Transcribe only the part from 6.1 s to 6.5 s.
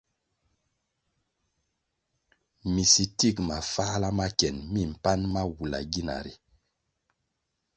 ri.